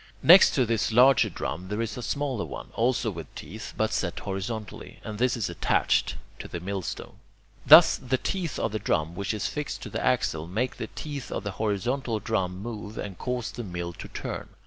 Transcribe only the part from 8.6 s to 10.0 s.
the drum which is fixed to